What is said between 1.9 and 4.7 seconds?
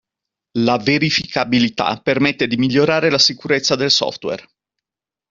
permette di migliorare la sicurezza del software.